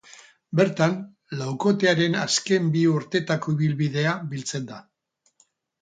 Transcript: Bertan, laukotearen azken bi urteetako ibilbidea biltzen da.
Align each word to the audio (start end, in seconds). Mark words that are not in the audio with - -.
Bertan, 0.59 0.95
laukotearen 1.41 2.17
azken 2.23 2.73
bi 2.79 2.83
urteetako 2.95 3.57
ibilbidea 3.59 4.19
biltzen 4.35 4.71
da. 4.73 4.85